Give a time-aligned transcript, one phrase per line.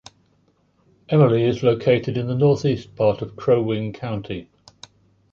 [1.09, 4.49] Emily is located in the northeast part of Crow Wing County.